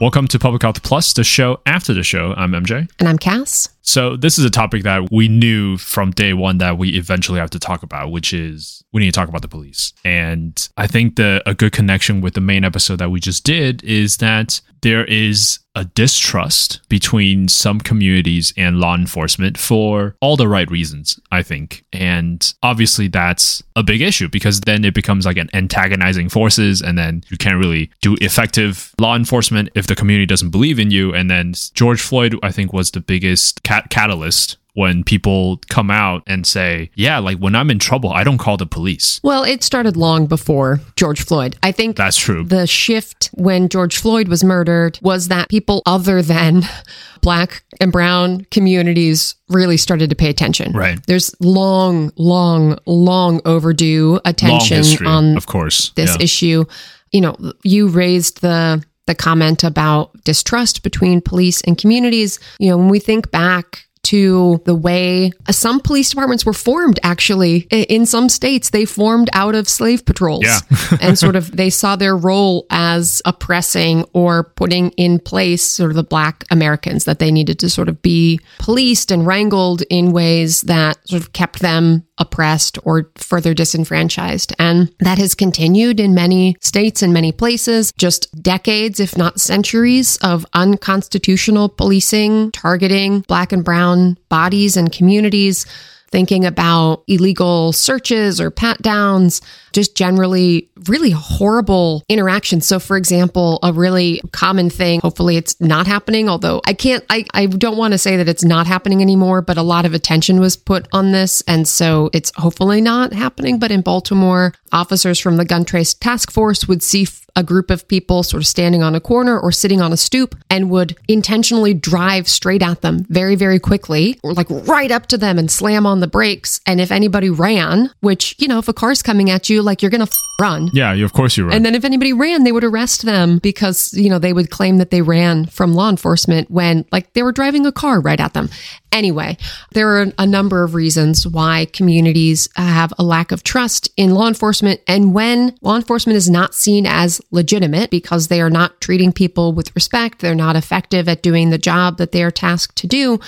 Welcome 0.00 0.28
to 0.28 0.38
Public 0.38 0.62
Health 0.62 0.84
Plus, 0.84 1.12
the 1.12 1.24
show 1.24 1.60
after 1.66 1.92
the 1.92 2.04
show. 2.04 2.32
I'm 2.36 2.52
MJ. 2.52 2.88
And 3.00 3.08
I'm 3.08 3.18
Cass. 3.18 3.68
So, 3.80 4.16
this 4.16 4.38
is 4.38 4.44
a 4.44 4.50
topic 4.50 4.84
that 4.84 5.10
we 5.10 5.26
knew 5.26 5.76
from 5.76 6.12
day 6.12 6.34
one 6.34 6.58
that 6.58 6.78
we 6.78 6.90
eventually 6.90 7.40
have 7.40 7.50
to 7.50 7.58
talk 7.58 7.82
about, 7.82 8.12
which 8.12 8.32
is 8.32 8.84
we 8.92 9.00
need 9.00 9.06
to 9.06 9.18
talk 9.18 9.28
about 9.28 9.42
the 9.42 9.48
police. 9.48 9.92
And 10.04 10.68
I 10.76 10.86
think 10.86 11.16
the 11.16 11.42
a 11.46 11.54
good 11.54 11.72
connection 11.72 12.20
with 12.20 12.34
the 12.34 12.40
main 12.40 12.62
episode 12.62 13.00
that 13.00 13.10
we 13.10 13.18
just 13.18 13.42
did 13.42 13.82
is 13.82 14.18
that 14.18 14.60
there 14.82 15.04
is 15.04 15.58
a 15.78 15.84
distrust 15.84 16.80
between 16.88 17.46
some 17.46 17.78
communities 17.78 18.52
and 18.56 18.80
law 18.80 18.96
enforcement 18.96 19.56
for 19.56 20.16
all 20.20 20.36
the 20.36 20.48
right 20.48 20.68
reasons, 20.68 21.20
I 21.30 21.44
think. 21.44 21.84
And 21.92 22.52
obviously 22.64 23.06
that's 23.06 23.62
a 23.76 23.84
big 23.84 24.00
issue 24.00 24.28
because 24.28 24.60
then 24.62 24.84
it 24.84 24.92
becomes 24.92 25.24
like 25.24 25.36
an 25.36 25.48
antagonizing 25.54 26.30
forces 26.30 26.82
and 26.82 26.98
then 26.98 27.22
you 27.28 27.36
can't 27.36 27.58
really 27.58 27.92
do 28.00 28.16
effective 28.20 28.92
law 28.98 29.14
enforcement 29.14 29.68
if 29.76 29.86
the 29.86 29.94
community 29.94 30.26
doesn't 30.26 30.50
believe 30.50 30.80
in 30.80 30.90
you. 30.90 31.14
And 31.14 31.30
then 31.30 31.54
George 31.74 32.00
Floyd, 32.00 32.36
I 32.42 32.50
think, 32.50 32.72
was 32.72 32.90
the 32.90 33.00
biggest 33.00 33.62
cat- 33.62 33.88
catalyst 33.88 34.56
when 34.78 35.02
people 35.02 35.60
come 35.68 35.90
out 35.90 36.22
and 36.28 36.46
say, 36.46 36.88
yeah, 36.94 37.18
like 37.18 37.36
when 37.38 37.56
I'm 37.56 37.68
in 37.70 37.78
trouble, 37.80 38.10
I 38.10 38.22
don't 38.22 38.38
call 38.38 38.56
the 38.56 38.66
police. 38.66 39.18
Well, 39.24 39.42
it 39.42 39.64
started 39.64 39.96
long 39.96 40.26
before 40.26 40.80
George 40.94 41.24
Floyd. 41.24 41.56
I 41.64 41.72
think 41.72 41.96
That's 41.96 42.16
true. 42.16 42.44
the 42.44 42.66
shift 42.66 43.28
when 43.34 43.68
George 43.68 43.96
Floyd 43.98 44.28
was 44.28 44.44
murdered 44.44 44.98
was 45.02 45.26
that 45.28 45.48
people 45.48 45.82
other 45.84 46.22
than 46.22 46.62
black 47.22 47.64
and 47.80 47.90
brown 47.90 48.46
communities 48.52 49.34
really 49.48 49.76
started 49.76 50.10
to 50.10 50.16
pay 50.16 50.30
attention. 50.30 50.72
Right. 50.72 51.04
There's 51.06 51.34
long, 51.40 52.12
long, 52.16 52.78
long 52.86 53.40
overdue 53.44 54.10
Long 54.12 54.20
attention 54.24 54.76
history, 54.78 55.06
on 55.08 55.36
of 55.36 55.46
course. 55.46 55.90
this 55.96 56.10
Yeah. 56.16 56.22
issue. 56.22 56.64
You 57.10 57.20
know, 57.22 57.36
you 57.64 57.88
raised 57.88 58.42
the 58.42 58.84
the 59.06 59.14
comment 59.14 59.64
about 59.64 60.10
distrust 60.24 60.82
between 60.82 61.22
police 61.22 61.62
and 61.62 61.78
communities. 61.78 62.38
You 62.58 62.68
know, 62.68 62.76
when 62.76 62.88
we 62.90 62.98
think 63.00 63.30
back 63.30 63.87
to 64.04 64.60
the 64.64 64.74
way 64.74 65.30
some 65.50 65.80
police 65.80 66.10
departments 66.10 66.46
were 66.46 66.52
formed 66.52 66.98
actually 67.02 67.66
in 67.70 68.06
some 68.06 68.28
states 68.28 68.70
they 68.70 68.84
formed 68.84 69.28
out 69.32 69.54
of 69.54 69.68
slave 69.68 70.04
patrols 70.04 70.44
Yeah. 70.44 70.60
and 71.00 71.18
sort 71.18 71.36
of 71.36 71.54
they 71.56 71.70
saw 71.70 71.96
their 71.96 72.16
role 72.16 72.66
as 72.70 73.20
oppressing 73.24 74.04
or 74.12 74.44
putting 74.44 74.90
in 74.90 75.18
place 75.18 75.62
sort 75.62 75.90
of 75.90 75.96
the 75.96 76.04
black 76.04 76.44
Americans 76.50 77.04
that 77.04 77.18
they 77.18 77.30
needed 77.30 77.58
to 77.60 77.68
sort 77.70 77.88
of 77.88 78.00
be 78.02 78.40
policed 78.58 79.10
and 79.10 79.26
wrangled 79.26 79.82
in 79.90 80.12
ways 80.12 80.62
that 80.62 80.96
sort 81.08 81.22
of 81.22 81.32
kept 81.32 81.60
them 81.60 82.04
oppressed 82.18 82.78
or 82.84 83.10
further 83.16 83.54
disenfranchised. 83.54 84.52
And 84.58 84.92
that 85.00 85.18
has 85.18 85.34
continued 85.34 86.00
in 86.00 86.14
many 86.14 86.56
states 86.60 87.02
and 87.02 87.12
many 87.12 87.32
places, 87.32 87.92
just 87.98 88.42
decades, 88.42 89.00
if 89.00 89.16
not 89.16 89.40
centuries, 89.40 90.16
of 90.18 90.46
unconstitutional 90.54 91.68
policing, 91.68 92.52
targeting 92.52 93.20
black 93.22 93.52
and 93.52 93.64
brown 93.64 94.18
bodies 94.28 94.76
and 94.76 94.92
communities. 94.92 95.66
Thinking 96.10 96.46
about 96.46 97.04
illegal 97.06 97.70
searches 97.74 98.40
or 98.40 98.50
pat 98.50 98.80
downs, 98.80 99.42
just 99.72 99.94
generally 99.94 100.67
really 100.86 101.10
horrible 101.10 102.04
interactions. 102.08 102.66
So, 102.66 102.78
for 102.78 102.96
example, 102.96 103.58
a 103.62 103.72
really 103.72 104.20
common 104.32 104.70
thing, 104.70 105.00
hopefully 105.00 105.36
it's 105.36 105.60
not 105.60 105.86
happening, 105.86 106.28
although 106.28 106.60
I 106.64 106.74
can't, 106.74 107.04
I, 107.10 107.24
I 107.34 107.46
don't 107.46 107.76
want 107.76 107.92
to 107.92 107.98
say 107.98 108.16
that 108.16 108.28
it's 108.28 108.44
not 108.44 108.66
happening 108.66 109.02
anymore, 109.02 109.42
but 109.42 109.56
a 109.56 109.62
lot 109.62 109.86
of 109.86 109.94
attention 109.94 110.40
was 110.40 110.56
put 110.56 110.86
on 110.92 111.12
this. 111.12 111.42
And 111.42 111.66
so 111.66 112.10
it's 112.12 112.32
hopefully 112.36 112.80
not 112.80 113.12
happening. 113.12 113.58
But 113.58 113.70
in 113.70 113.80
Baltimore, 113.80 114.52
officers 114.72 115.18
from 115.18 115.36
the 115.36 115.44
gun 115.44 115.64
trace 115.64 115.94
task 115.94 116.30
force 116.30 116.68
would 116.68 116.82
see 116.82 117.06
a 117.36 117.42
group 117.44 117.70
of 117.70 117.86
people 117.86 118.24
sort 118.24 118.42
of 118.42 118.46
standing 118.48 118.82
on 118.82 118.96
a 118.96 119.00
corner 119.00 119.38
or 119.38 119.52
sitting 119.52 119.80
on 119.80 119.92
a 119.92 119.96
stoop 119.96 120.34
and 120.50 120.70
would 120.70 120.96
intentionally 121.06 121.72
drive 121.72 122.28
straight 122.28 122.62
at 122.62 122.80
them 122.80 123.06
very, 123.08 123.36
very 123.36 123.60
quickly 123.60 124.18
or 124.24 124.32
like 124.32 124.48
right 124.50 124.90
up 124.90 125.06
to 125.06 125.16
them 125.16 125.38
and 125.38 125.48
slam 125.48 125.86
on 125.86 126.00
the 126.00 126.08
brakes. 126.08 126.60
And 126.66 126.80
if 126.80 126.90
anybody 126.90 127.30
ran, 127.30 127.90
which, 128.00 128.34
you 128.38 128.48
know, 128.48 128.58
if 128.58 128.66
a 128.66 128.72
car's 128.72 129.02
coming 129.02 129.30
at 129.30 129.48
you, 129.48 129.62
like 129.62 129.82
you're 129.82 129.90
going 129.90 130.04
to 130.04 130.10
f- 130.10 130.18
run. 130.40 130.67
Yeah, 130.72 130.92
you, 130.92 131.04
of 131.04 131.12
course 131.12 131.36
you're 131.36 131.46
right. 131.46 131.56
And 131.56 131.64
then 131.64 131.74
if 131.74 131.84
anybody 131.84 132.12
ran, 132.12 132.44
they 132.44 132.52
would 132.52 132.64
arrest 132.64 133.02
them 133.02 133.38
because, 133.38 133.92
you 133.92 134.08
know, 134.08 134.18
they 134.18 134.32
would 134.32 134.50
claim 134.50 134.78
that 134.78 134.90
they 134.90 135.02
ran 135.02 135.46
from 135.46 135.74
law 135.74 135.88
enforcement 135.88 136.50
when 136.50 136.84
like 136.92 137.12
they 137.12 137.22
were 137.22 137.32
driving 137.32 137.66
a 137.66 137.72
car 137.72 138.00
right 138.00 138.20
at 138.20 138.34
them. 138.34 138.48
Anyway, 138.90 139.36
there 139.72 139.96
are 139.96 140.06
a 140.18 140.26
number 140.26 140.64
of 140.64 140.74
reasons 140.74 141.26
why 141.26 141.66
communities 141.72 142.48
have 142.56 142.92
a 142.98 143.04
lack 143.04 143.32
of 143.32 143.42
trust 143.42 143.90
in 143.96 144.12
law 144.12 144.26
enforcement. 144.26 144.80
And 144.86 145.14
when 145.14 145.56
law 145.60 145.76
enforcement 145.76 146.16
is 146.16 146.30
not 146.30 146.54
seen 146.54 146.86
as 146.86 147.20
legitimate 147.30 147.90
because 147.90 148.28
they 148.28 148.40
are 148.40 148.50
not 148.50 148.80
treating 148.80 149.12
people 149.12 149.52
with 149.52 149.74
respect, 149.74 150.20
they're 150.20 150.34
not 150.34 150.56
effective 150.56 151.08
at 151.08 151.22
doing 151.22 151.50
the 151.50 151.58
job 151.58 151.98
that 151.98 152.12
they 152.12 152.22
are 152.22 152.30
tasked 152.30 152.76
to 152.76 152.86
do, 152.86 153.20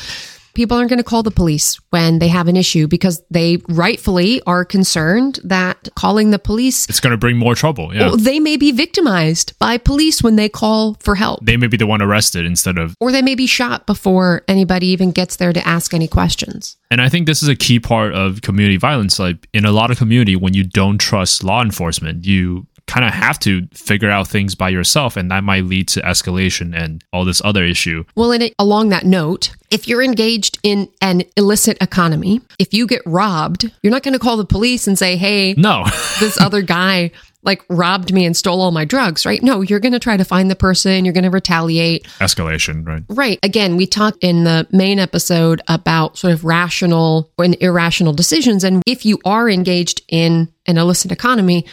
people 0.55 0.77
aren't 0.77 0.91
going 0.91 0.99
to 0.99 1.05
call 1.05 1.23
the 1.23 1.31
police 1.31 1.79
when 1.91 2.19
they 2.19 2.29
have 2.29 2.49
an 2.49 2.57
issue 2.57 2.87
because 2.87 3.23
they 3.31 3.59
rightfully 3.69 4.41
are 4.47 4.65
concerned 4.65 5.39
that 5.45 5.89
calling 5.95 6.31
the 6.31 6.39
police 6.39 6.89
it's 6.89 7.01
going 7.01 7.13
to 7.13 7.17
bring 7.17 7.37
more 7.37 7.55
trouble. 7.55 7.95
Yeah. 7.95 8.07
well, 8.09 8.17
they 8.17 8.41
may 8.41 8.57
be 8.57 8.73
victimized 8.73 9.59
by 9.59 9.79
police 9.79 10.23
when 10.23 10.37
they 10.37 10.49
call 10.49 10.95
for 11.01 11.15
help, 11.15 11.45
they 11.45 11.57
may 11.57 11.67
be 11.67 11.77
the 11.77 11.87
one 11.87 12.03
arrested 12.03 12.45
instead 12.45 12.79
of 12.79 12.95
or 13.01 13.13
they 13.13 13.23
may 13.23 13.35
be 13.35 13.47
shot 13.47 13.87
before 13.87 14.43
anybody 14.49 14.89
even 14.89 15.13
gets 15.13 15.37
there 15.37 15.53
to 15.53 15.67
ask 15.67 15.95
any 15.95 16.09
questions. 16.09 16.77
And 16.91 17.01
I 17.01 17.09
think 17.09 17.27
this 17.27 17.43
is 17.43 17.49
a 17.49 17.55
key 17.55 17.79
part 17.79 18.15
of 18.15 18.43
community 18.43 18.77
violence. 18.77 19.19
Like 19.19 19.49
in 19.53 19.65
a 19.65 19.71
lot 19.71 19.91
of 19.91 19.99
community, 19.99 20.35
when 20.35 20.55
you 20.55 20.65
don't 20.65 20.99
trust 20.99 21.45
law 21.45 21.63
enforcement, 21.63 22.25
you 22.25 22.67
kind 22.91 23.07
of 23.07 23.13
have 23.13 23.39
to 23.41 23.67
figure 23.73 24.11
out 24.11 24.27
things 24.29 24.55
by 24.55 24.69
yourself, 24.69 25.17
and 25.17 25.31
that 25.31 25.45
might 25.45 25.65
lead 25.65 25.89
to 25.89 26.01
escalation 26.03 26.75
and 26.77 27.03
all 27.13 27.25
this 27.25 27.41
other 27.45 27.65
issue. 27.65 28.05
Well, 28.17 28.33
and 28.33 28.43
it, 28.43 28.55
along 28.59 28.89
that 28.91 29.05
note, 29.07 29.51
if 29.71 29.87
you're 29.87 30.03
engaged 30.03 30.59
in 30.63 30.89
an 31.01 31.23
illicit 31.37 31.79
economy, 31.81 32.41
if 32.59 32.75
you 32.75 32.87
get 32.87 33.03
robbed, 33.07 33.71
you're 33.83 33.93
not 33.93 34.03
going 34.03 34.15
to 34.15 34.19
call 34.19 34.37
the 34.37 34.45
police 34.45 34.87
and 34.89 34.99
say, 34.99 35.17
"Hey, 35.17 35.55
No, 35.57 35.85
this 36.21 36.39
other 36.41 36.63
guy." 36.63 37.13
Like 37.43 37.65
robbed 37.71 38.13
me 38.13 38.27
and 38.27 38.37
stole 38.37 38.61
all 38.61 38.71
my 38.71 38.85
drugs, 38.85 39.25
right? 39.25 39.43
No, 39.43 39.63
you're 39.63 39.81
going 39.81 39.95
to 39.95 39.99
try 39.99 40.15
to 40.19 40.27
find 40.27 40.51
the 40.51 40.55
person. 40.55 41.07
You're 41.07 41.15
going 41.15 41.25
to 41.25 41.31
retaliate. 41.31 42.05
escalation, 42.19 42.87
right? 42.87 43.03
Right. 43.09 43.39
Again, 43.43 43.79
we 43.79 43.87
talked 43.87 44.23
in 44.23 44.45
the 44.45 44.67
main 44.73 44.99
episode 44.99 45.63
about 45.67 46.19
sort 46.19 46.35
of 46.35 46.45
rational 46.45 47.31
and 47.39 47.57
irrational 47.63 48.13
decisions. 48.13 48.63
And 48.63 48.83
if 48.87 49.07
you 49.07 49.19
are 49.25 49.49
engaged 49.49 50.03
in 50.09 50.53
an 50.67 50.77
illicit 50.77 51.13
economy, 51.13 51.65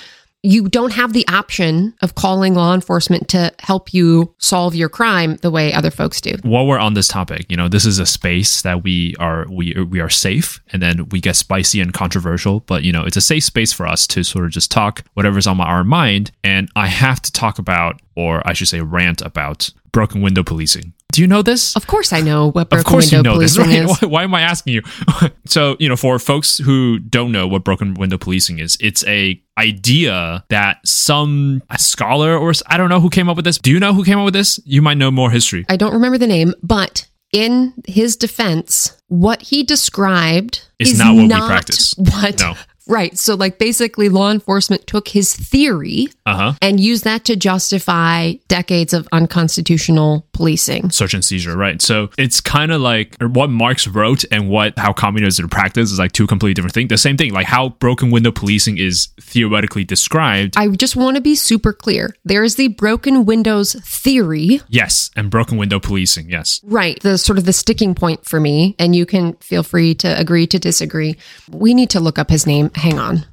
you 0.48 0.70
don't 0.70 0.94
have 0.94 1.12
the 1.12 1.28
option 1.28 1.94
of 2.02 2.16
calling 2.16 2.54
law 2.54 2.74
enforcement 2.74 3.28
to 3.28 3.54
help 3.60 3.94
you 3.94 4.34
solve 4.38 4.74
your 4.74 4.88
crime 4.88 5.36
the 5.38 5.52
way 5.52 5.74
other 5.74 5.92
folks 5.92 6.22
do. 6.22 6.36
While 6.44 6.66
we're 6.66 6.80
on 6.80 6.94
this 6.94 7.10
topic, 7.10 7.46
you 7.50 7.58
know, 7.58 7.68
this 7.68 7.86
is 7.86 8.00
a 8.00 8.06
space 8.06 8.62
that 8.62 8.82
we 8.82 9.14
are 9.20 9.46
we 9.50 9.74
we 9.74 10.00
are 10.00 10.10
safe, 10.10 10.62
and 10.72 10.82
then 10.82 11.10
we 11.10 11.20
get 11.20 11.36
spicy 11.36 11.82
and 11.82 11.94
controversial. 11.94 12.62
But 12.62 12.84
you 12.84 12.94
know, 12.94 13.04
it's 13.04 13.18
a 13.18 13.22
safe 13.22 13.44
space 13.44 13.74
for 13.74 13.86
us 13.86 14.08
to 14.08 14.24
sort 14.24 14.46
of 14.46 14.52
just 14.52 14.72
talk 14.72 15.04
whatever's 15.16 15.48
on 15.48 15.60
our 15.60 15.84
mind. 15.84 16.32
And 16.46 16.70
I 16.78 16.88
have 16.88 17.22
to 17.24 17.32
talk 17.32 17.60
about, 17.60 18.02
or 18.16 18.42
I 18.48 18.54
should 18.54 18.70
say, 18.70 18.80
rant 18.80 19.22
about 19.22 19.70
broken 19.92 20.22
window 20.22 20.44
policing. 20.44 20.94
Do 21.18 21.24
you 21.24 21.28
know 21.28 21.42
this? 21.42 21.76
Of 21.76 21.88
course, 21.88 22.14
I 22.14 22.22
know 22.22 22.52
what 22.52 22.70
broken 22.70 22.86
of 22.86 22.86
course 22.86 23.12
window 23.12 23.32
you 23.32 23.36
know 23.36 23.42
this, 23.42 23.56
policing 23.58 23.88
right? 23.88 23.90
is. 23.90 24.02
Why, 24.04 24.08
why 24.20 24.24
am 24.24 24.36
I 24.36 24.42
asking 24.42 24.74
you? 24.76 24.84
so, 25.48 25.76
you 25.80 25.90
know, 25.90 25.96
for 25.96 26.20
folks 26.20 26.60
who 26.60 27.00
don't 27.00 27.32
know 27.32 27.48
what 27.48 27.64
broken 27.64 27.96
window 27.96 28.20
policing 28.20 28.60
is, 28.60 28.78
it's 28.80 29.04
a 29.08 29.42
idea 29.58 30.46
that 30.50 30.78
some 30.86 31.64
scholar 31.80 32.38
or 32.38 32.54
I 32.68 32.78
don't 32.78 32.90
know 32.90 33.00
who 33.00 33.10
came 33.10 33.30
up 33.30 33.36
with 33.36 33.46
this. 33.46 33.58
Do 33.58 33.72
you 33.72 33.80
know 33.80 33.96
who 33.96 34.04
came 34.04 34.20
up 34.20 34.26
with 34.26 34.36
this? 34.36 34.60
You 34.64 34.84
might 34.84 35.00
know 35.00 35.10
more 35.10 35.32
history. 35.32 35.66
I 35.70 35.76
don't 35.76 35.94
remember 35.94 36.20
the 36.20 36.28
name, 36.28 36.54
but 36.62 37.08
in 37.34 37.74
his 37.88 38.16
defense, 38.16 38.96
what 39.08 39.42
he 39.42 39.64
described 39.64 40.68
Is 40.78 40.92
is 40.92 41.00
not 41.00 41.16
what 41.16 41.24
we 41.24 41.30
practice. 41.30 41.96
What? 41.98 42.40
No. 42.40 42.54
Right. 42.90 43.18
So, 43.18 43.36
like, 43.36 43.60
basically, 43.60 44.08
law 44.08 44.32
enforcement 44.32 44.88
took 44.88 45.10
his 45.10 45.36
theory 45.36 46.08
Uh 46.26 46.36
huh. 46.36 46.54
and 46.62 46.80
used 46.80 47.04
that 47.04 47.26
to 47.26 47.36
justify 47.36 48.34
decades 48.48 48.94
of 48.94 49.08
unconstitutional 49.12 50.26
policing. 50.38 50.92
Search 50.92 51.16
and 51.16 51.26
seizure, 51.26 51.58
right? 51.58 51.82
So 51.82 52.10
it's 52.18 52.40
kind 52.40 52.72
of 52.72 52.80
like 52.80 53.18
er, 53.20 53.28
what 53.28 53.50
Marx 53.50 53.88
wrote 53.88 54.24
and 54.32 54.50
what 54.50 54.78
how 54.78 54.94
communism 54.94 55.46
in 55.46 55.50
practice 55.50 55.92
is 55.92 55.98
like 55.98 56.12
two 56.12 56.28
completely 56.28 56.54
different 56.54 56.76
things. 56.76 56.90
The 56.90 56.98
same 56.98 57.18
thing, 57.18 57.34
like 57.34 57.48
how 57.48 57.70
broken 57.70 58.12
window 58.12 58.32
policing 58.32 58.78
is 58.78 59.10
theoretically 59.20 59.84
described. 59.84 60.56
I 60.56 60.68
just 60.70 60.96
want 60.96 61.16
to 61.16 61.22
be 61.22 61.34
super 61.34 61.74
clear. 61.74 62.16
There 62.24 62.44
is 62.44 62.56
the 62.56 62.68
broken 62.68 63.26
windows 63.26 63.74
theory, 63.74 64.62
yes, 64.70 65.10
and 65.16 65.32
broken 65.32 65.58
window 65.58 65.80
policing, 65.80 66.30
yes. 66.30 66.62
right? 66.64 67.00
The 67.02 67.18
sort 67.18 67.40
of 67.40 67.46
the 67.46 67.54
sticking 67.54 67.96
point 67.96 68.24
for 68.26 68.40
me, 68.40 68.76
and 68.78 68.96
you 68.96 69.08
can 69.08 69.34
feel 69.38 69.64
free 69.64 69.96
to 69.96 70.20
agree 70.20 70.46
to 70.48 70.60
disagree. 70.60 71.18
We 71.50 71.74
need 71.74 71.90
to 71.92 72.00
look 72.00 72.20
up 72.20 72.30
his 72.30 72.46
name. 72.46 72.70
Hang 72.76 73.00
on. 73.00 73.26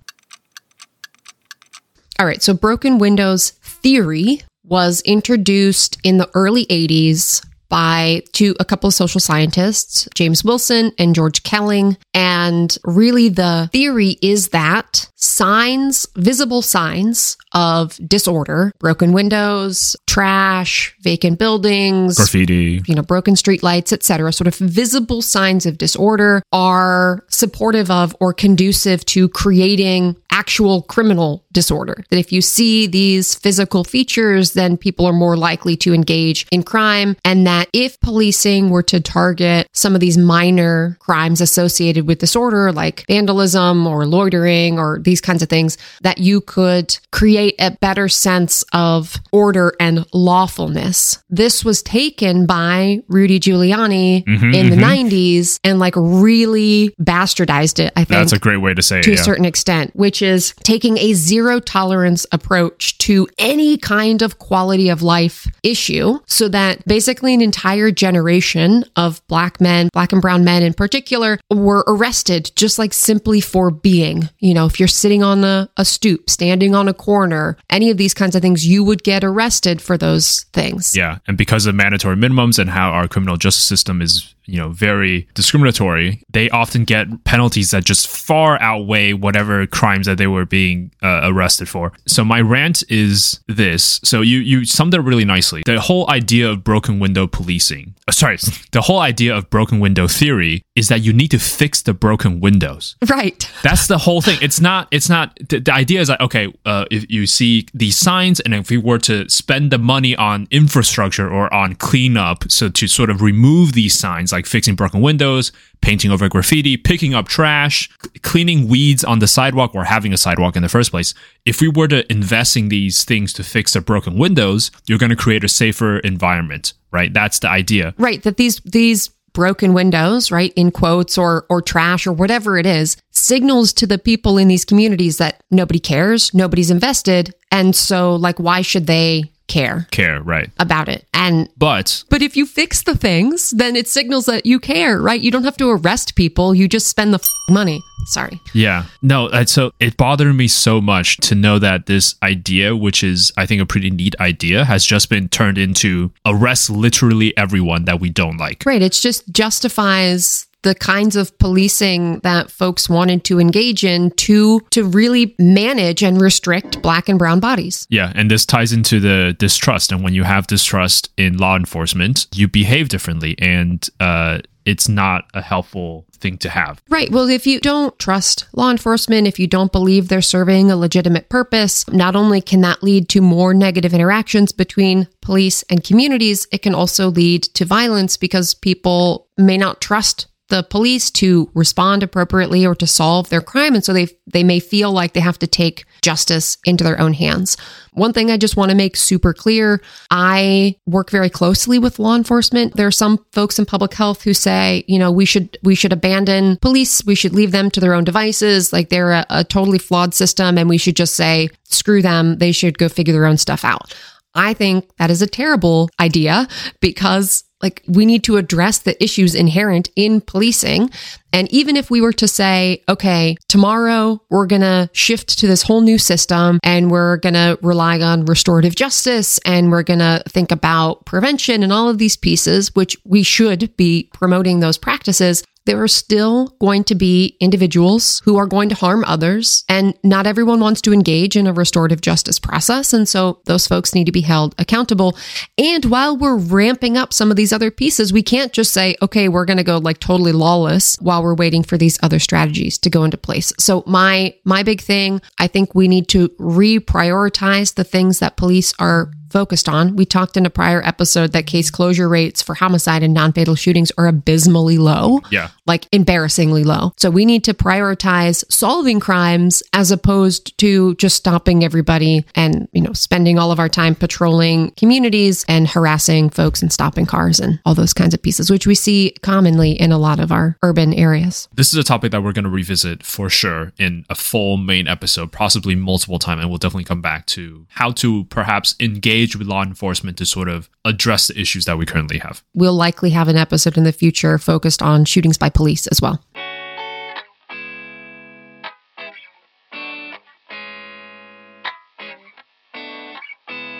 All 2.18 2.26
right, 2.26 2.42
so 2.42 2.54
broken 2.54 2.98
windows 2.98 3.50
theory 3.50 4.42
was 4.64 5.02
introduced 5.02 5.98
in 6.02 6.16
the 6.16 6.30
early 6.34 6.66
80s 6.66 7.44
by 7.74 8.22
to 8.30 8.54
a 8.60 8.64
couple 8.64 8.86
of 8.86 8.94
social 8.94 9.18
scientists, 9.18 10.08
James 10.14 10.44
Wilson 10.44 10.92
and 10.96 11.12
George 11.12 11.42
Kelling. 11.42 11.96
And 12.14 12.78
really 12.84 13.28
the 13.28 13.68
theory 13.72 14.16
is 14.22 14.50
that 14.50 15.10
signs, 15.16 16.06
visible 16.14 16.62
signs 16.62 17.36
of 17.52 17.96
disorder, 18.06 18.70
broken 18.78 19.12
windows, 19.12 19.96
trash, 20.06 20.94
vacant 21.00 21.40
buildings, 21.40 22.16
Graffiti. 22.16 22.80
you 22.86 22.94
know, 22.94 23.02
broken 23.02 23.34
street 23.34 23.64
lights, 23.64 23.92
etc., 23.92 24.32
sort 24.32 24.46
of 24.46 24.54
visible 24.54 25.20
signs 25.20 25.66
of 25.66 25.76
disorder 25.76 26.42
are 26.52 27.24
supportive 27.28 27.90
of 27.90 28.14
or 28.20 28.32
conducive 28.32 29.04
to 29.06 29.28
creating 29.30 30.14
actual 30.30 30.82
criminal 30.82 31.44
disorder. 31.52 32.04
That 32.10 32.18
if 32.18 32.32
you 32.32 32.42
see 32.42 32.86
these 32.86 33.34
physical 33.34 33.84
features, 33.84 34.52
then 34.52 34.76
people 34.76 35.06
are 35.06 35.12
more 35.12 35.36
likely 35.36 35.76
to 35.78 35.94
engage 35.94 36.46
in 36.50 36.64
crime. 36.64 37.16
And 37.24 37.46
that 37.46 37.63
if 37.72 38.00
policing 38.00 38.70
were 38.70 38.82
to 38.84 39.00
target 39.00 39.68
some 39.72 39.94
of 39.94 40.00
these 40.00 40.18
minor 40.18 40.96
crimes 41.00 41.40
associated 41.40 42.06
with 42.06 42.18
disorder, 42.18 42.72
like 42.72 43.04
vandalism 43.08 43.86
or 43.86 44.06
loitering 44.06 44.78
or 44.78 44.98
these 45.00 45.20
kinds 45.20 45.42
of 45.42 45.48
things, 45.48 45.78
that 46.02 46.18
you 46.18 46.40
could 46.40 46.96
create 47.12 47.54
a 47.58 47.72
better 47.72 48.08
sense 48.08 48.64
of 48.72 49.16
order 49.32 49.74
and 49.80 50.04
lawfulness. 50.12 51.22
This 51.30 51.64
was 51.64 51.82
taken 51.82 52.46
by 52.46 53.02
Rudy 53.08 53.40
Giuliani 53.40 54.24
mm-hmm, 54.24 54.54
in 54.54 54.70
the 54.70 54.76
mm-hmm. 54.76 55.08
90s 55.08 55.58
and 55.64 55.78
like 55.78 55.94
really 55.96 56.94
bastardized 57.00 57.78
it, 57.78 57.92
I 57.96 58.04
think 58.04 58.20
That's 58.20 58.32
a 58.32 58.38
great 58.38 58.58
way 58.58 58.74
to 58.74 58.82
say 58.82 58.96
to 58.96 59.00
it. 59.00 59.02
To 59.04 59.10
a 59.12 59.14
Yeah. 59.16 59.22
certain 59.22 59.44
extent, 59.44 59.94
which 59.94 60.22
is 60.22 60.54
taking 60.62 60.98
a 60.98 61.14
zero 61.14 61.60
tolerance 61.60 62.26
approach 62.32 62.98
to 62.98 63.28
any 63.38 63.76
kind 63.76 64.22
of 64.22 64.38
quality 64.38 64.88
of 64.88 65.02
life 65.02 65.46
issue 65.62 66.18
so 66.26 66.48
that 66.48 66.86
basically 66.86 67.34
an 67.34 67.40
entire 67.54 67.92
generation 67.92 68.84
of 68.96 69.24
black 69.28 69.60
men, 69.60 69.88
black 69.92 70.12
and 70.12 70.20
brown 70.20 70.42
men 70.42 70.62
in 70.62 70.74
particular, 70.74 71.38
were 71.52 71.84
arrested 71.86 72.50
just 72.56 72.80
like 72.80 72.92
simply 72.92 73.40
for 73.40 73.70
being. 73.70 74.28
You 74.40 74.54
know, 74.54 74.66
if 74.66 74.80
you're 74.80 74.88
sitting 74.88 75.22
on 75.22 75.44
a, 75.44 75.68
a 75.76 75.84
stoop, 75.84 76.28
standing 76.28 76.74
on 76.74 76.88
a 76.88 76.94
corner, 76.94 77.56
any 77.70 77.90
of 77.90 77.96
these 77.96 78.12
kinds 78.12 78.34
of 78.34 78.42
things, 78.42 78.66
you 78.66 78.82
would 78.82 79.04
get 79.04 79.22
arrested 79.22 79.80
for 79.80 79.96
those 79.96 80.42
things. 80.52 80.96
Yeah, 80.96 81.18
and 81.28 81.38
because 81.38 81.66
of 81.66 81.76
mandatory 81.76 82.16
minimums 82.16 82.58
and 82.58 82.68
how 82.68 82.90
our 82.90 83.06
criminal 83.06 83.36
justice 83.36 83.64
system 83.64 84.02
is, 84.02 84.34
you 84.46 84.58
know, 84.58 84.68
very 84.68 85.26
discriminatory, 85.34 86.22
they 86.30 86.50
often 86.50 86.84
get 86.84 87.24
penalties 87.24 87.70
that 87.70 87.84
just 87.84 88.06
far 88.08 88.60
outweigh 88.60 89.12
whatever 89.12 89.66
crimes 89.66 90.06
that 90.06 90.18
they 90.18 90.26
were 90.26 90.44
being 90.44 90.90
uh, 91.02 91.20
arrested 91.24 91.68
for. 91.68 91.92
So 92.06 92.24
my 92.24 92.40
rant 92.40 92.82
is 92.88 93.40
this. 93.48 94.00
So 94.04 94.20
you 94.20 94.38
you 94.38 94.64
summed 94.64 94.94
it 94.94 95.00
up 95.00 95.06
really 95.06 95.24
nicely. 95.24 95.62
The 95.64 95.80
whole 95.80 96.08
idea 96.10 96.48
of 96.50 96.64
broken 96.64 96.98
window 96.98 97.26
policing. 97.26 97.94
uh, 98.08 98.12
sorry, 98.12 98.38
the 98.72 98.82
whole 98.82 99.00
idea 99.00 99.34
of 99.34 99.50
broken 99.50 99.80
window 99.80 100.06
theory 100.06 100.62
is 100.76 100.88
that 100.88 101.02
you 101.02 101.12
need 101.12 101.30
to 101.30 101.38
fix 101.38 101.82
the 101.82 101.94
broken 101.94 102.40
windows. 102.40 102.96
Right. 103.08 103.48
That's 103.62 103.86
the 103.86 103.98
whole 103.98 104.20
thing. 104.20 104.38
It's 104.42 104.60
not. 104.60 104.88
It's 104.90 105.08
not. 105.08 105.38
The, 105.48 105.60
the 105.60 105.72
idea 105.72 106.00
is 106.00 106.08
like, 106.08 106.20
okay, 106.20 106.52
uh, 106.64 106.84
if 106.90 107.08
you 107.10 107.26
see 107.26 107.66
these 107.72 107.96
signs, 107.96 108.40
and 108.40 108.54
if 108.54 108.70
we 108.70 108.78
were 108.78 108.98
to 108.98 109.28
spend 109.28 109.70
the 109.70 109.78
money 109.78 110.16
on 110.16 110.48
infrastructure 110.50 111.30
or 111.30 111.52
on 111.54 111.76
cleanup, 111.76 112.50
so 112.50 112.68
to 112.68 112.88
sort 112.88 113.10
of 113.10 113.22
remove 113.22 113.74
these 113.74 113.96
signs, 113.96 114.32
like 114.32 114.46
fixing 114.46 114.74
broken 114.74 115.00
windows, 115.00 115.52
painting 115.80 116.10
over 116.10 116.28
graffiti, 116.28 116.76
picking 116.76 117.14
up 117.14 117.28
trash, 117.28 117.88
cleaning 118.22 118.66
weeds 118.66 119.04
on 119.04 119.20
the 119.20 119.28
sidewalk, 119.28 119.74
or 119.74 119.84
having 119.84 120.12
a 120.12 120.16
sidewalk 120.16 120.56
in 120.56 120.62
the 120.62 120.68
first 120.68 120.90
place. 120.90 121.14
If 121.44 121.60
we 121.60 121.68
were 121.68 121.88
to 121.88 122.10
invest 122.10 122.56
in 122.56 122.68
these 122.68 123.04
things 123.04 123.32
to 123.34 123.44
fix 123.44 123.74
the 123.74 123.80
broken 123.80 124.18
windows, 124.18 124.72
you're 124.86 124.98
going 124.98 125.10
to 125.10 125.16
create 125.16 125.44
a 125.44 125.48
safer 125.48 125.98
environment, 125.98 126.72
right? 126.90 127.12
That's 127.12 127.38
the 127.38 127.48
idea. 127.48 127.94
Right. 127.96 128.22
That 128.24 128.38
these 128.38 128.60
these 128.60 129.10
broken 129.34 129.74
windows, 129.74 130.30
right, 130.30 130.52
in 130.56 130.70
quotes 130.70 131.18
or 131.18 131.44
or 131.50 131.60
trash 131.60 132.06
or 132.06 132.12
whatever 132.12 132.56
it 132.56 132.64
is, 132.64 132.96
signals 133.10 133.74
to 133.74 133.86
the 133.86 133.98
people 133.98 134.38
in 134.38 134.48
these 134.48 134.64
communities 134.64 135.18
that 135.18 135.42
nobody 135.50 135.78
cares, 135.78 136.32
nobody's 136.32 136.70
invested, 136.70 137.34
and 137.50 137.76
so 137.76 138.14
like 138.14 138.38
why 138.38 138.62
should 138.62 138.86
they 138.86 139.33
care 139.54 139.86
Care, 139.90 140.20
right? 140.22 140.50
about 140.58 140.88
it? 140.88 141.06
And 141.12 141.48
But 141.56 142.04
but 142.10 142.20
if 142.22 142.36
you 142.36 142.44
fix 142.46 142.82
the 142.82 142.96
things, 142.96 143.50
then 143.50 143.76
it 143.76 143.86
signals 143.88 144.26
that 144.26 144.44
you 144.46 144.58
care, 144.58 145.00
right? 145.00 145.20
You 145.20 145.30
don't 145.30 145.44
have 145.44 145.56
to 145.58 145.70
arrest 145.70 146.14
people, 146.16 146.54
you 146.54 146.66
just 146.68 146.88
spend 146.88 147.12
the 147.14 147.20
f- 147.20 147.28
money. 147.48 147.80
Sorry. 148.06 148.38
Yeah. 148.52 148.84
No, 149.00 149.28
uh, 149.28 149.46
so 149.46 149.72
it 149.80 149.96
bothered 149.96 150.34
me 150.34 150.48
so 150.48 150.80
much 150.80 151.16
to 151.28 151.34
know 151.34 151.58
that 151.58 151.86
this 151.86 152.14
idea, 152.22 152.76
which 152.76 153.02
is, 153.02 153.32
I 153.38 153.46
think, 153.46 153.62
a 153.62 153.66
pretty 153.66 153.90
neat 153.90 154.14
idea, 154.20 154.64
has 154.64 154.84
just 154.84 155.08
been 155.08 155.28
turned 155.28 155.56
into 155.56 156.10
arrest 156.26 156.68
literally 156.68 157.34
everyone 157.38 157.86
that 157.86 158.00
we 158.00 158.10
don't 158.10 158.36
like. 158.36 158.64
Right. 158.66 158.82
It 158.82 158.92
just 158.92 159.32
justifies 159.32 160.46
the 160.64 160.74
kinds 160.74 161.14
of 161.14 161.36
policing 161.38 162.18
that 162.20 162.50
folks 162.50 162.88
wanted 162.88 163.22
to 163.24 163.38
engage 163.38 163.84
in 163.84 164.10
to 164.12 164.60
to 164.70 164.84
really 164.84 165.34
manage 165.38 166.02
and 166.02 166.20
restrict 166.20 166.82
black 166.82 167.08
and 167.08 167.18
brown 167.18 167.38
bodies. 167.38 167.86
Yeah. 167.90 168.12
And 168.14 168.30
this 168.30 168.44
ties 168.44 168.72
into 168.72 168.98
the 168.98 169.36
distrust. 169.38 169.92
And 169.92 170.02
when 170.02 170.14
you 170.14 170.24
have 170.24 170.46
distrust 170.46 171.10
in 171.16 171.36
law 171.36 171.56
enforcement, 171.56 172.26
you 172.34 172.48
behave 172.48 172.88
differently. 172.88 173.36
And 173.38 173.88
uh, 174.00 174.40
it's 174.64 174.88
not 174.88 175.26
a 175.34 175.42
helpful 175.42 176.06
thing 176.14 176.38
to 176.38 176.48
have. 176.48 176.82
Right. 176.88 177.10
Well, 177.10 177.28
if 177.28 177.46
you 177.46 177.60
don't 177.60 177.98
trust 177.98 178.46
law 178.54 178.70
enforcement, 178.70 179.26
if 179.26 179.38
you 179.38 179.46
don't 179.46 179.70
believe 179.70 180.08
they're 180.08 180.22
serving 180.22 180.70
a 180.70 180.76
legitimate 180.76 181.28
purpose, 181.28 181.86
not 181.90 182.16
only 182.16 182.40
can 182.40 182.62
that 182.62 182.82
lead 182.82 183.08
to 183.10 183.20
more 183.20 183.52
negative 183.52 183.92
interactions 183.92 184.52
between 184.52 185.06
police 185.20 185.62
and 185.64 185.84
communities, 185.84 186.46
it 186.50 186.62
can 186.62 186.74
also 186.74 187.10
lead 187.10 187.42
to 187.42 187.66
violence 187.66 188.16
because 188.16 188.54
people 188.54 189.28
may 189.36 189.58
not 189.58 189.82
trust 189.82 190.28
the 190.48 190.62
police 190.62 191.10
to 191.10 191.50
respond 191.54 192.02
appropriately 192.02 192.66
or 192.66 192.74
to 192.74 192.86
solve 192.86 193.30
their 193.30 193.40
crime 193.40 193.74
and 193.74 193.84
so 193.84 193.92
they 193.92 194.08
they 194.26 194.44
may 194.44 194.60
feel 194.60 194.92
like 194.92 195.12
they 195.12 195.20
have 195.20 195.38
to 195.38 195.46
take 195.46 195.84
justice 196.02 196.58
into 196.66 196.84
their 196.84 197.00
own 197.00 197.14
hands. 197.14 197.56
One 197.92 198.12
thing 198.12 198.30
I 198.30 198.36
just 198.36 198.56
want 198.56 198.70
to 198.70 198.76
make 198.76 198.96
super 198.96 199.32
clear, 199.32 199.80
I 200.10 200.76
work 200.86 201.10
very 201.10 201.30
closely 201.30 201.78
with 201.78 201.98
law 201.98 202.14
enforcement. 202.14 202.76
There 202.76 202.86
are 202.86 202.92
some 202.92 203.24
folks 203.32 203.58
in 203.58 203.64
public 203.64 203.94
health 203.94 204.22
who 204.22 204.34
say, 204.34 204.84
you 204.86 204.98
know, 204.98 205.10
we 205.10 205.24
should 205.24 205.56
we 205.62 205.74
should 205.74 205.92
abandon 205.92 206.58
police, 206.58 207.04
we 207.04 207.14
should 207.14 207.32
leave 207.32 207.52
them 207.52 207.70
to 207.70 207.80
their 207.80 207.94
own 207.94 208.04
devices, 208.04 208.72
like 208.72 208.90
they're 208.90 209.12
a, 209.12 209.26
a 209.30 209.44
totally 209.44 209.78
flawed 209.78 210.12
system 210.12 210.58
and 210.58 210.68
we 210.68 210.78
should 210.78 210.96
just 210.96 211.14
say 211.14 211.48
screw 211.64 212.02
them, 212.02 212.38
they 212.38 212.52
should 212.52 212.78
go 212.78 212.88
figure 212.88 213.14
their 213.14 213.26
own 213.26 213.38
stuff 213.38 213.64
out. 213.64 213.94
I 214.34 214.52
think 214.52 214.96
that 214.96 215.10
is 215.10 215.22
a 215.22 215.26
terrible 215.26 215.88
idea 216.00 216.48
because 216.80 217.43
like 217.62 217.82
we 217.88 218.04
need 218.04 218.24
to 218.24 218.36
address 218.36 218.78
the 218.78 219.02
issues 219.02 219.34
inherent 219.34 219.88
in 219.96 220.20
policing. 220.20 220.90
And 221.32 221.50
even 221.52 221.76
if 221.76 221.90
we 221.90 222.00
were 222.00 222.12
to 222.14 222.28
say, 222.28 222.82
okay, 222.88 223.36
tomorrow 223.48 224.20
we're 224.30 224.46
going 224.46 224.62
to 224.62 224.90
shift 224.92 225.38
to 225.38 225.46
this 225.46 225.62
whole 225.62 225.80
new 225.80 225.98
system 225.98 226.60
and 226.62 226.90
we're 226.90 227.16
going 227.18 227.34
to 227.34 227.58
rely 227.62 228.00
on 228.00 228.24
restorative 228.26 228.74
justice 228.74 229.38
and 229.44 229.70
we're 229.70 229.82
going 229.82 230.00
to 230.00 230.22
think 230.28 230.52
about 230.52 231.06
prevention 231.06 231.62
and 231.62 231.72
all 231.72 231.88
of 231.88 231.98
these 231.98 232.16
pieces, 232.16 232.74
which 232.74 232.96
we 233.04 233.22
should 233.22 233.76
be 233.76 234.10
promoting 234.12 234.60
those 234.60 234.78
practices 234.78 235.42
there 235.66 235.82
are 235.82 235.88
still 235.88 236.48
going 236.60 236.84
to 236.84 236.94
be 236.94 237.36
individuals 237.40 238.20
who 238.24 238.36
are 238.36 238.46
going 238.46 238.68
to 238.68 238.74
harm 238.74 239.04
others, 239.06 239.64
and 239.68 239.94
not 240.02 240.26
everyone 240.26 240.60
wants 240.60 240.80
to 240.82 240.92
engage 240.92 241.36
in 241.36 241.46
a 241.46 241.52
restorative 241.52 242.00
justice 242.00 242.38
process. 242.38 242.92
And 242.92 243.08
so 243.08 243.40
those 243.46 243.66
folks 243.66 243.94
need 243.94 244.04
to 244.04 244.12
be 244.12 244.20
held 244.20 244.54
accountable. 244.58 245.16
And 245.56 245.84
while 245.86 246.16
we're 246.16 246.36
ramping 246.36 246.96
up 246.96 247.12
some 247.12 247.30
of 247.30 247.36
these 247.36 247.52
other 247.52 247.70
pieces, 247.70 248.12
we 248.12 248.22
can't 248.22 248.52
just 248.52 248.72
say, 248.72 248.96
okay, 249.00 249.28
we're 249.28 249.44
going 249.44 249.56
to 249.56 249.64
go 249.64 249.78
like 249.78 250.00
totally 250.00 250.32
lawless 250.32 250.96
while 251.00 251.22
we're 251.22 251.34
waiting 251.34 251.62
for 251.62 251.78
these 251.78 251.98
other 252.02 252.18
strategies 252.18 252.78
to 252.78 252.90
go 252.90 253.04
into 253.04 253.16
place. 253.16 253.52
So 253.58 253.82
my 253.86 254.34
my 254.44 254.62
big 254.62 254.80
thing, 254.80 255.20
I 255.38 255.46
think 255.46 255.74
we 255.74 255.88
need 255.88 256.08
to 256.08 256.28
reprioritize 256.40 257.74
the 257.74 257.84
things 257.84 258.18
that 258.18 258.36
police 258.36 258.74
are 258.78 259.10
focused 259.34 259.68
on. 259.68 259.96
We 259.96 260.06
talked 260.06 260.36
in 260.36 260.46
a 260.46 260.50
prior 260.50 260.80
episode 260.86 261.32
that 261.32 261.44
case 261.46 261.68
closure 261.68 262.08
rates 262.08 262.40
for 262.40 262.54
homicide 262.54 263.02
and 263.02 263.12
non 263.12 263.32
fatal 263.32 263.56
shootings 263.56 263.90
are 263.98 264.06
abysmally 264.06 264.78
low. 264.78 265.22
Yeah. 265.30 265.48
Like 265.66 265.88
embarrassingly 265.90 266.62
low. 266.62 266.92
So 266.96 267.10
we 267.10 267.24
need 267.24 267.42
to 267.44 267.52
prioritize 267.52 268.44
solving 268.48 269.00
crimes 269.00 269.60
as 269.72 269.90
opposed 269.90 270.56
to 270.58 270.94
just 270.94 271.16
stopping 271.16 271.64
everybody 271.64 272.24
and, 272.36 272.68
you 272.72 272.80
know, 272.80 272.92
spending 272.92 273.36
all 273.38 273.50
of 273.50 273.58
our 273.58 273.68
time 273.68 273.96
patrolling 273.96 274.70
communities 274.72 275.44
and 275.48 275.66
harassing 275.66 276.30
folks 276.30 276.62
and 276.62 276.72
stopping 276.72 277.04
cars 277.04 277.40
and 277.40 277.58
all 277.66 277.74
those 277.74 277.92
kinds 277.92 278.14
of 278.14 278.22
pieces, 278.22 278.50
which 278.50 278.68
we 278.68 278.76
see 278.76 279.16
commonly 279.22 279.72
in 279.72 279.90
a 279.90 279.98
lot 279.98 280.20
of 280.20 280.30
our 280.30 280.56
urban 280.62 280.94
areas. 280.94 281.48
This 281.52 281.72
is 281.72 281.78
a 281.78 281.82
topic 281.82 282.12
that 282.12 282.22
we're 282.22 282.32
going 282.32 282.44
to 282.44 282.50
revisit 282.50 283.02
for 283.02 283.28
sure 283.28 283.72
in 283.78 284.06
a 284.08 284.14
full 284.14 284.58
main 284.58 284.86
episode, 284.86 285.32
possibly 285.32 285.74
multiple 285.74 286.20
times, 286.20 286.40
and 286.40 286.50
we'll 286.50 286.58
definitely 286.58 286.84
come 286.84 287.02
back 287.02 287.26
to 287.26 287.66
how 287.70 287.90
to 287.90 288.26
perhaps 288.26 288.76
engage 288.78 289.23
with 289.32 289.46
law 289.46 289.62
enforcement 289.62 290.18
to 290.18 290.26
sort 290.26 290.48
of 290.48 290.68
address 290.84 291.28
the 291.28 291.40
issues 291.40 291.64
that 291.64 291.78
we 291.78 291.86
currently 291.86 292.18
have. 292.18 292.42
We'll 292.54 292.74
likely 292.74 293.10
have 293.10 293.28
an 293.28 293.36
episode 293.36 293.76
in 293.76 293.84
the 293.84 293.92
future 293.92 294.36
focused 294.36 294.82
on 294.82 295.04
shootings 295.04 295.38
by 295.38 295.48
police 295.48 295.86
as 295.86 296.02
well. 296.02 296.22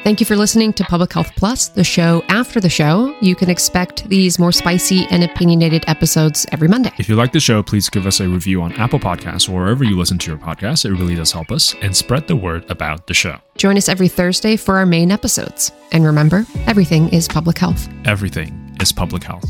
Thank 0.04 0.20
you 0.20 0.26
for 0.26 0.36
listening 0.36 0.74
to 0.74 0.84
Public 0.84 1.14
Health 1.14 1.34
Plus, 1.34 1.68
the 1.68 1.82
show 1.82 2.22
after 2.28 2.60
the 2.60 2.68
show. 2.68 3.16
You 3.22 3.34
can 3.34 3.48
expect 3.48 4.06
these 4.06 4.38
more 4.38 4.52
spicy 4.52 5.06
and 5.10 5.24
opinionated 5.24 5.82
episodes 5.88 6.44
every 6.52 6.68
Monday. 6.68 6.92
If 6.98 7.08
you 7.08 7.16
like 7.16 7.32
the 7.32 7.40
show, 7.40 7.62
please 7.62 7.88
give 7.88 8.06
us 8.06 8.20
a 8.20 8.28
review 8.28 8.60
on 8.60 8.74
Apple 8.74 8.98
Podcasts 8.98 9.48
or 9.48 9.54
wherever 9.54 9.82
you 9.82 9.96
listen 9.96 10.18
to 10.18 10.30
your 10.30 10.38
podcasts. 10.38 10.84
It 10.84 10.90
really 10.90 11.14
does 11.14 11.32
help 11.32 11.50
us 11.50 11.74
and 11.80 11.96
spread 11.96 12.28
the 12.28 12.36
word 12.36 12.70
about 12.70 13.06
the 13.06 13.14
show. 13.14 13.38
Join 13.56 13.78
us 13.78 13.88
every 13.88 14.08
Thursday 14.08 14.56
for 14.56 14.76
our 14.76 14.84
main 14.84 15.10
episodes. 15.10 15.72
And 15.90 16.04
remember, 16.04 16.44
everything 16.66 17.08
is 17.08 17.26
public 17.26 17.56
health. 17.56 17.88
Everything 18.04 18.76
is 18.82 18.92
public 18.92 19.24
health. 19.24 19.46